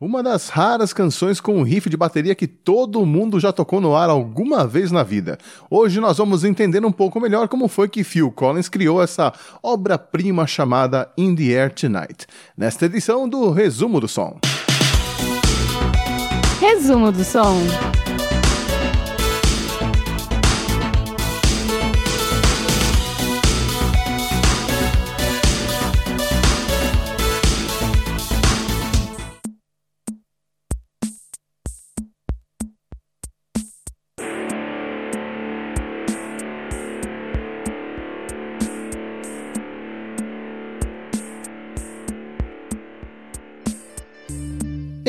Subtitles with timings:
[0.00, 3.96] Uma das raras canções com um riff de bateria que todo mundo já tocou no
[3.96, 5.36] ar alguma vez na vida.
[5.68, 10.46] Hoje nós vamos entender um pouco melhor como foi que Phil Collins criou essa obra-prima
[10.46, 14.38] chamada In the Air Tonight, nesta edição do Resumo do Som.
[16.60, 17.56] Resumo do Som.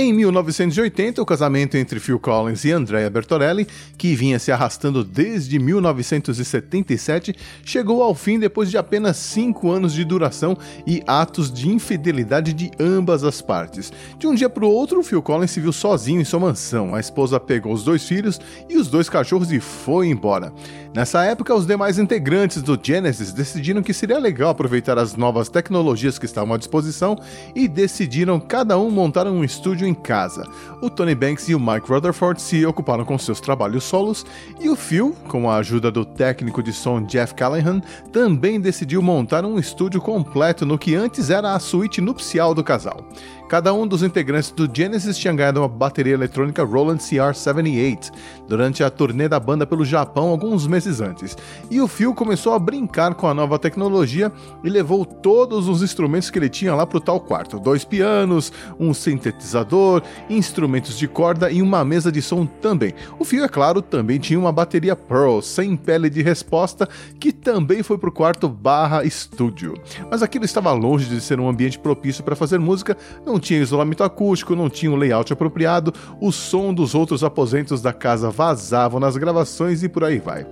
[0.01, 3.67] Em 1980, o casamento entre Phil Collins e Andrea Bertorelli,
[3.97, 7.35] que vinha se arrastando desde 1977,
[7.65, 12.71] chegou ao fim depois de apenas cinco anos de duração e atos de infidelidade de
[12.79, 13.91] ambas as partes.
[14.17, 16.95] De um dia para o outro, Phil Collins se viu sozinho em sua mansão.
[16.95, 18.39] A esposa pegou os dois filhos
[18.69, 20.53] e os dois cachorros e foi embora.
[20.95, 26.17] Nessa época, os demais integrantes do Genesis decidiram que seria legal aproveitar as novas tecnologias
[26.17, 27.17] que estavam à disposição
[27.53, 30.47] e decidiram cada um montar um estúdio em casa.
[30.81, 34.25] O Tony Banks e o Mike Rutherford se ocuparam com seus trabalhos solos
[34.59, 39.43] e o Phil, com a ajuda do técnico de som Jeff Callahan, também decidiu montar
[39.43, 43.03] um estúdio completo no que antes era a suíte nupcial do casal.
[43.49, 48.11] Cada um dos integrantes do Genesis tinha ganhado uma bateria eletrônica Roland CR-78
[48.47, 51.35] durante a turnê da banda pelo Japão alguns meses antes.
[51.67, 54.31] E o Phil começou a brincar com a nova tecnologia
[54.63, 58.53] e levou todos os instrumentos que ele tinha lá para o tal quarto: dois pianos,
[58.79, 62.93] um sintetizador, instrumentos de corda e uma mesa de som também.
[63.17, 66.87] O Phil, é claro, também tinha uma bateria Pearl sem pele de resposta
[67.19, 69.73] que também foi para o quarto barra estúdio.
[70.11, 73.61] Mas aquilo estava longe de ser um ambiente propício para fazer música, não não tinha
[73.61, 78.99] isolamento acústico, não tinha um layout apropriado, o som dos outros aposentos da casa vazavam
[78.99, 80.45] nas gravações e por aí vai.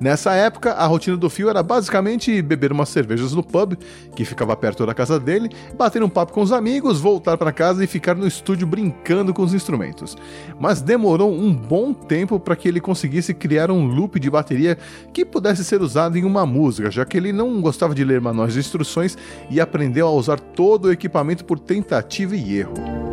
[0.00, 3.74] Nessa época, a rotina do Phil era basicamente beber umas cervejas no pub,
[4.16, 7.84] que ficava perto da casa dele, bater um papo com os amigos, voltar para casa
[7.84, 10.16] e ficar no estúdio brincando com os instrumentos.
[10.58, 14.78] Mas demorou um bom tempo para que ele conseguisse criar um loop de bateria
[15.12, 18.54] que pudesse ser usado em uma música, já que ele não gostava de ler manuais
[18.54, 19.18] de instruções
[19.50, 23.09] e aprendeu a usar todo o equipamento por tentativa e erro.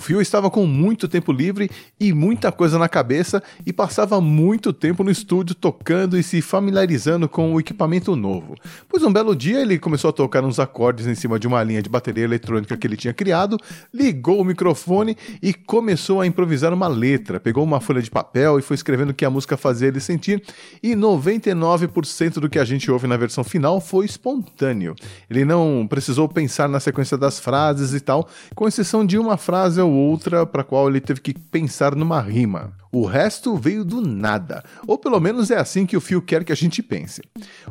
[0.00, 4.72] O Phil estava com muito tempo livre e muita coisa na cabeça e passava muito
[4.72, 8.54] tempo no estúdio tocando e se familiarizando com o equipamento novo.
[8.88, 11.82] Pois um belo dia ele começou a tocar uns acordes em cima de uma linha
[11.82, 13.58] de bateria eletrônica que ele tinha criado,
[13.92, 17.38] ligou o microfone e começou a improvisar uma letra.
[17.38, 20.42] Pegou uma folha de papel e foi escrevendo o que a música fazia ele sentir,
[20.82, 24.94] e 99% do que a gente ouve na versão final foi espontâneo.
[25.28, 29.78] Ele não precisou pensar na sequência das frases e tal, com exceção de uma frase
[29.78, 32.72] ou outra para qual ele teve que pensar numa rima.
[32.92, 36.50] O resto veio do nada, ou pelo menos é assim que o Phil quer que
[36.50, 37.22] a gente pense.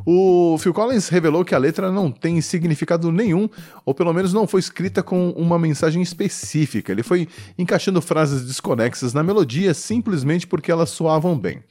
[0.06, 3.50] O Phil Collins revelou que a letra não tem significado nenhum,
[3.86, 6.94] ou pelo menos não foi escrita com uma mensagem específica.
[6.94, 11.62] Ele foi encaixando frases desconexas na melodia simplesmente porque elas soavam bem.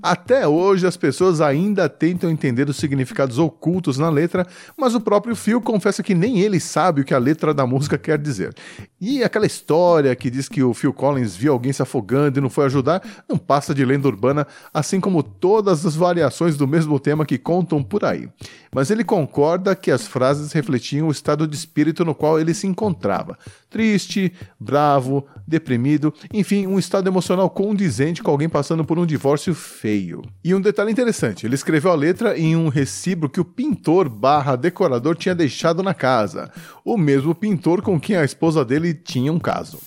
[0.00, 5.36] Até hoje as pessoas ainda tentam entender os significados ocultos na letra, mas o próprio
[5.36, 8.54] Phil confessa que nem ele sabe o que a letra da música quer dizer.
[9.00, 12.48] E aquela história que diz que o Phil Collins viu alguém se afogando e não
[12.48, 17.26] foi ajudar, não passa de lenda urbana, assim como todas as variações do mesmo tema
[17.26, 18.28] que contam por aí.
[18.74, 22.66] Mas ele concorda que as frases refletiam o estado de espírito no qual ele se
[22.66, 23.36] encontrava:
[23.72, 30.22] triste, bravo, deprimido, enfim, um estado emocional condizente com alguém passando por um divórcio feio.
[30.44, 34.54] E um detalhe interessante, ele escreveu a letra em um recibo que o pintor barra
[34.54, 36.52] decorador tinha deixado na casa,
[36.84, 39.78] o mesmo pintor com quem a esposa dele tinha um caso.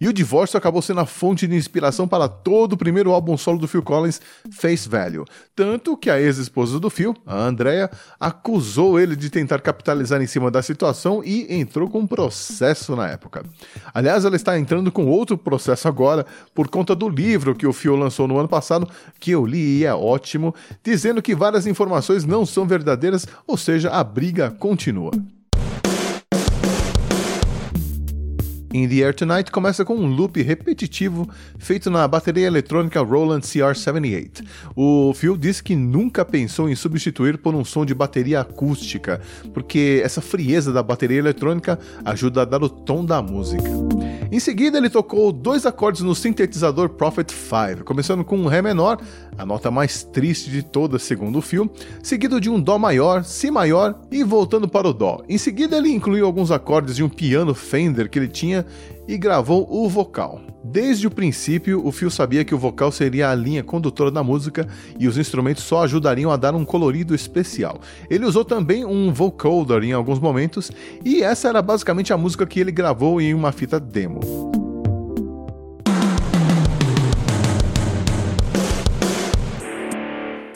[0.00, 3.58] E o divórcio acabou sendo a fonte de inspiração para todo o primeiro álbum solo
[3.58, 4.20] do Phil Collins,
[4.50, 5.24] Face Value.
[5.54, 10.50] Tanto que a ex-esposa do Phil, a Andrea, acusou ele de tentar capitalizar em cima
[10.50, 13.44] da situação e entrou com um processo na época.
[13.92, 16.24] Aliás, ela está entrando com outro processo agora
[16.54, 19.84] por conta do livro que o Phil lançou no ano passado, que eu li e
[19.84, 25.10] é ótimo, dizendo que várias informações não são verdadeiras, ou seja, a briga continua.
[28.72, 31.28] In the Air Tonight começa com um loop repetitivo
[31.58, 34.44] feito na bateria eletrônica Roland CR78.
[34.76, 39.22] O Phil disse que nunca pensou em substituir por um som de bateria acústica,
[39.54, 43.70] porque essa frieza da bateria eletrônica ajuda a dar o tom da música.
[44.30, 49.00] Em seguida, ele tocou dois acordes no sintetizador Prophet 5, começando com um Ré menor,
[49.38, 51.70] a nota mais triste de todas, segundo o Phil,
[52.02, 55.22] seguido de um Dó maior, Si maior e voltando para o Dó.
[55.28, 58.66] Em seguida, ele incluiu alguns acordes de um piano Fender que ele tinha
[59.06, 60.40] e gravou o vocal.
[60.62, 64.66] Desde o princípio, o Phil sabia que o vocal seria a linha condutora da música
[64.98, 67.80] e os instrumentos só ajudariam a dar um colorido especial.
[68.10, 70.70] Ele usou também um vocoder em alguns momentos
[71.04, 74.57] e essa era basicamente a música que ele gravou em uma fita demo.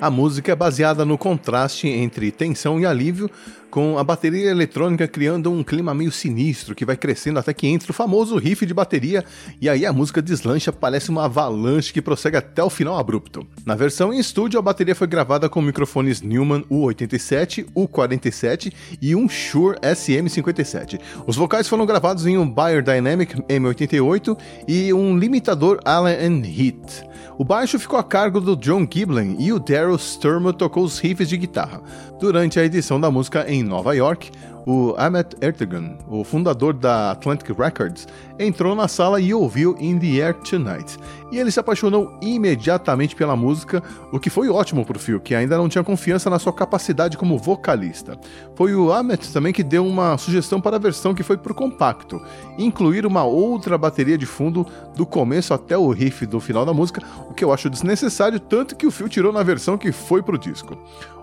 [0.02, 3.30] A música é baseada no contraste entre tensão e alívio,
[3.72, 7.90] com a bateria eletrônica criando um clima meio sinistro que vai crescendo até que entra
[7.90, 9.24] o famoso riff de bateria
[9.62, 13.46] e aí a música deslancha, parece uma avalanche que prossegue até o final abrupto.
[13.64, 19.26] Na versão em estúdio, a bateria foi gravada com microfones Neumann U87, U47 e um
[19.26, 21.00] Shure SM57.
[21.26, 24.38] Os vocais foram gravados em um Bayer Dynamic M88
[24.68, 27.10] e um limitador Allen Heath.
[27.38, 31.28] O baixo ficou a cargo do John Giblin e o Daryl Sturmo tocou os riffs
[31.28, 31.82] de guitarra.
[32.20, 34.30] Durante a edição da música em Nova York,
[34.66, 38.06] o Ahmet Ertegun, o fundador da Atlantic Records,
[38.38, 40.96] entrou na sala e ouviu In the Air Tonight.
[41.30, 43.82] E ele se apaixonou imediatamente pela música,
[44.12, 47.16] o que foi ótimo para o Phil, que ainda não tinha confiança na sua capacidade
[47.16, 48.18] como vocalista.
[48.54, 51.54] Foi o Ahmet também que deu uma sugestão para a versão que foi para o
[51.54, 52.20] compacto,
[52.58, 57.02] incluir uma outra bateria de fundo do começo até o riff do final da música,
[57.28, 60.34] o que eu acho desnecessário, tanto que o Phil tirou na versão que foi para
[60.34, 60.76] o disco.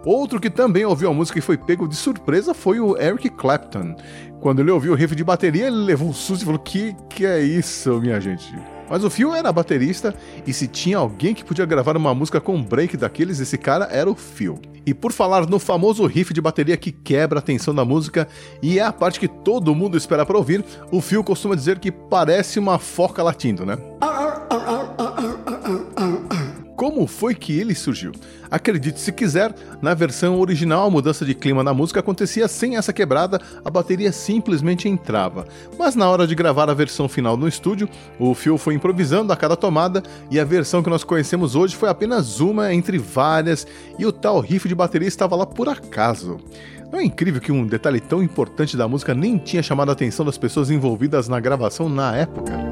[0.06, 3.96] Outro que também ouviu a música e foi pego de surpresa foi o Eric Clapton.
[4.40, 7.26] Quando ele ouviu o riff de bateria, ele levou um susto e falou: Que que
[7.26, 8.56] é isso, minha gente?
[8.90, 10.16] Mas o Phil era baterista
[10.48, 13.88] e se tinha alguém que podia gravar uma música com um break daqueles, esse cara
[13.92, 14.60] era o Phil.
[14.84, 18.28] E por falar no famoso riff de bateria que quebra a tensão da música
[18.64, 21.92] e é a parte que todo mundo espera para ouvir, o Phil costuma dizer que
[21.92, 23.78] parece uma foca latindo, né?
[26.90, 28.12] Como foi que ele surgiu?
[28.50, 32.92] Acredite se quiser, na versão original a mudança de clima na música acontecia sem essa
[32.92, 35.48] quebrada, a bateria simplesmente entrava.
[35.78, 37.88] Mas na hora de gravar a versão final no estúdio,
[38.18, 40.02] o Phil foi improvisando a cada tomada
[40.32, 43.68] e a versão que nós conhecemos hoje foi apenas uma entre várias
[44.00, 46.40] e o tal riff de bateria estava lá por acaso.
[46.92, 50.26] Não é incrível que um detalhe tão importante da música nem tinha chamado a atenção
[50.26, 52.69] das pessoas envolvidas na gravação na época?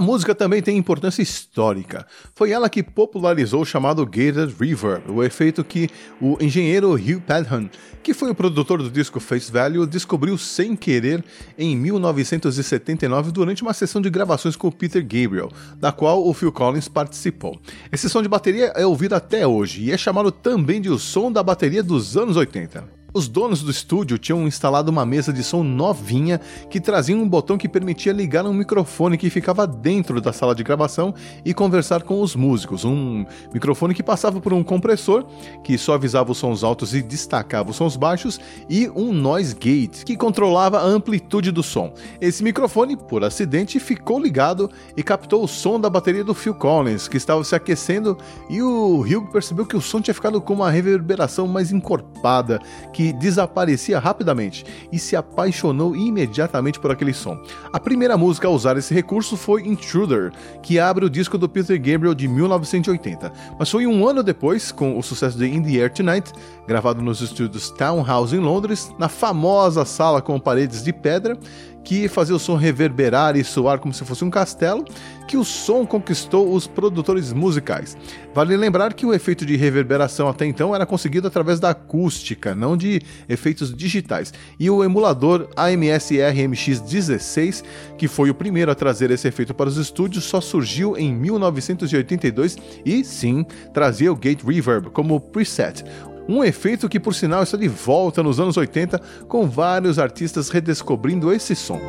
[0.00, 2.06] A música também tem importância histórica.
[2.34, 7.68] Foi ela que popularizou o chamado Gated Reverb, o efeito que o engenheiro Hugh Padgham,
[8.02, 11.22] que foi o produtor do disco Face Value, descobriu sem querer
[11.58, 16.88] em 1979 durante uma sessão de gravações com Peter Gabriel, da qual o Phil Collins
[16.88, 17.60] participou.
[17.92, 21.30] Esse som de bateria é ouvido até hoje e é chamado também de o som
[21.30, 22.99] da bateria dos anos 80.
[23.12, 27.58] Os donos do estúdio tinham instalado uma mesa de som novinha que trazia um botão
[27.58, 31.12] que permitia ligar um microfone que ficava dentro da sala de gravação
[31.44, 32.84] e conversar com os músicos.
[32.84, 35.26] Um microfone que passava por um compressor
[35.64, 40.16] que suavizava os sons altos e destacava os sons baixos e um noise gate que
[40.16, 41.92] controlava a amplitude do som.
[42.20, 47.08] Esse microfone, por acidente, ficou ligado e captou o som da bateria do Phil Collins,
[47.08, 48.16] que estava se aquecendo,
[48.48, 52.60] e o Hugh percebeu que o som tinha ficado com uma reverberação mais encorpada,
[52.92, 54.62] que que desaparecia rapidamente
[54.92, 57.40] e se apaixonou imediatamente por aquele som.
[57.72, 60.30] A primeira música a usar esse recurso foi Intruder,
[60.62, 63.32] que abre o disco do Peter Gabriel de 1980.
[63.58, 66.30] Mas foi um ano depois, com o sucesso de In the Air Tonight,
[66.68, 71.38] gravado nos estúdios Townhouse em Londres, na famosa sala com paredes de pedra,
[71.84, 74.84] que fazia o som reverberar e soar como se fosse um castelo,
[75.26, 77.96] que o som conquistou os produtores musicais.
[78.34, 82.76] Vale lembrar que o efeito de reverberação até então era conseguido através da acústica, não
[82.76, 84.32] de efeitos digitais.
[84.58, 87.62] E o emulador AMS RMX16,
[87.96, 92.56] que foi o primeiro a trazer esse efeito para os estúdios, só surgiu em 1982
[92.84, 95.84] e sim trazia o Gate Reverb como preset,
[96.28, 101.32] um efeito que, por sinal, está de volta nos anos 80, com vários artistas redescobrindo
[101.32, 101.80] esse som.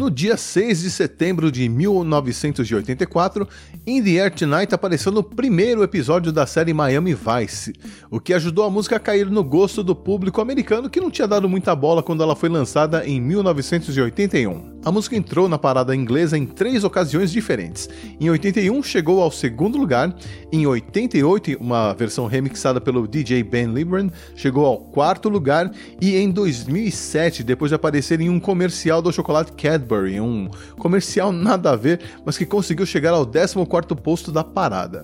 [0.00, 3.46] No dia 6 de setembro de 1984,
[3.86, 7.74] In the Air Tonight apareceu no primeiro episódio da série Miami Vice,
[8.10, 11.28] o que ajudou a música a cair no gosto do público americano que não tinha
[11.28, 14.79] dado muita bola quando ela foi lançada em 1981.
[14.82, 17.86] A música entrou na parada inglesa em três ocasiões diferentes.
[18.18, 20.14] Em 81 chegou ao segundo lugar,
[20.50, 25.70] em 88 uma versão remixada pelo DJ Ben Libran chegou ao quarto lugar
[26.00, 31.72] e em 2007, depois de aparecer em um comercial do chocolate Cadbury, um comercial nada
[31.72, 35.02] a ver, mas que conseguiu chegar ao 14º posto da parada.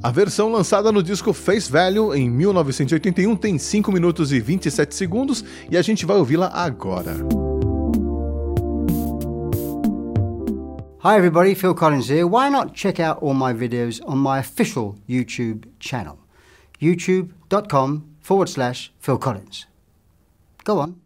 [0.00, 5.44] A versão lançada no disco Face Value em 1981 tem 5 minutos e 27 segundos
[5.68, 7.16] e a gente vai ouvi-la agora.
[11.02, 12.26] Hi everybody, Phil Collins here.
[12.26, 16.18] Why not check out all my videos on my official YouTube channel?
[16.80, 19.66] youtube.com forward slash Phil Collins.
[20.64, 21.00] Go on.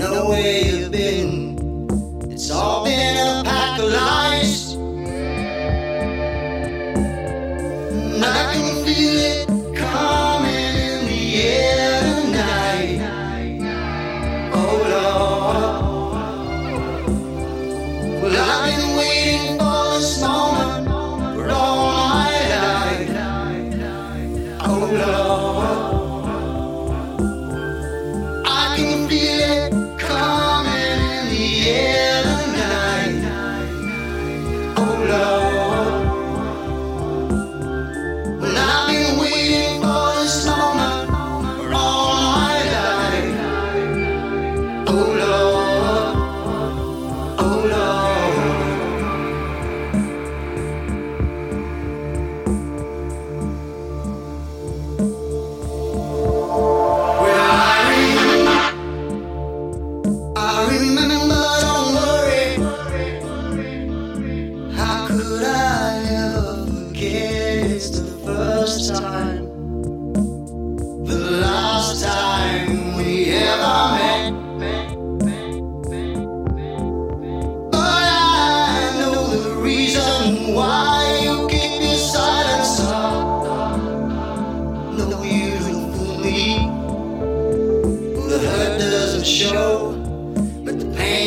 [0.00, 2.30] know where you've been.
[2.30, 2.99] It's all been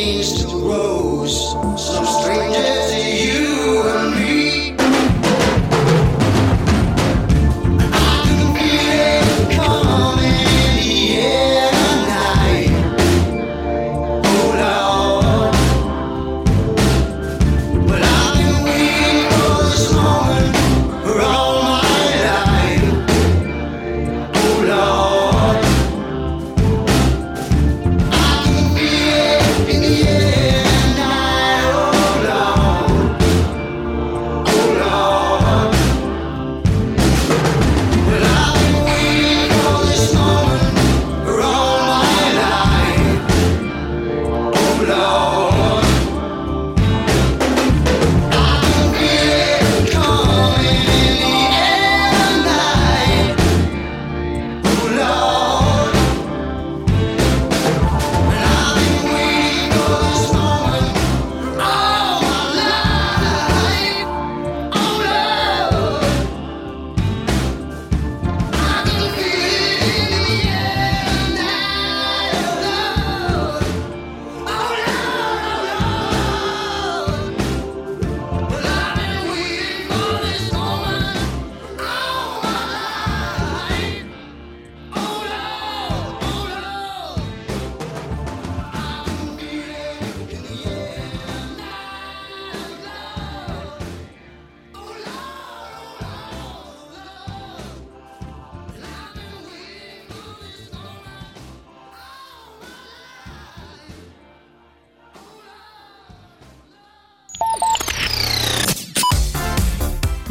[0.04, 1.52] to a rose.
[1.82, 3.43] Some stranger to you.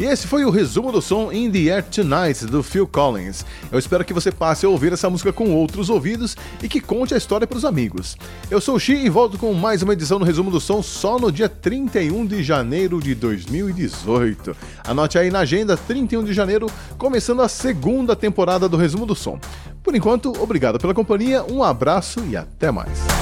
[0.04, 3.42] E esse foi o resumo do som In the Air Tonight do Phil Collins.
[3.72, 7.14] Eu espero que você passe a ouvir essa música com outros ouvidos e que conte
[7.14, 8.14] a história para os amigos.
[8.50, 11.18] Eu sou o Xi e volto com mais uma edição do resumo do som só
[11.18, 14.54] no dia 31 de janeiro de 2018.
[14.86, 16.66] Anote aí na agenda 31 de janeiro,
[16.98, 19.40] começando a segunda temporada do resumo do som.
[19.82, 23.13] Por enquanto, obrigado pela companhia, um abraço e até mais.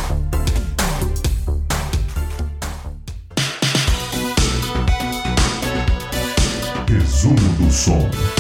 [7.23, 8.32] Resumo do som.